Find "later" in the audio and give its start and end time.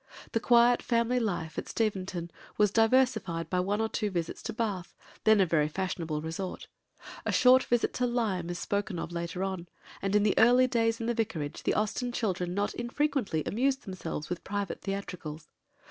9.11-9.43